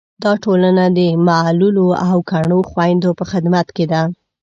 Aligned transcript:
دا 0.23 0.31
ټولنه 0.43 0.83
د 0.97 0.99
معلولو 1.27 1.87
او 2.07 2.17
کڼو 2.31 2.59
خویندو 2.69 3.09
په 3.19 3.25
خدمت 3.31 3.67
کې 3.75 3.85
ده. 3.91 4.01